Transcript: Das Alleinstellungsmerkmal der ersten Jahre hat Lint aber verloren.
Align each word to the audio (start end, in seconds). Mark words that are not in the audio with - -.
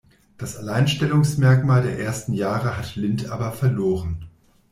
Das 0.39 0.57
Alleinstellungsmerkmal 0.57 1.83
der 1.83 1.99
ersten 1.99 2.33
Jahre 2.33 2.75
hat 2.75 2.95
Lint 2.95 3.29
aber 3.29 3.51
verloren. 3.51 4.25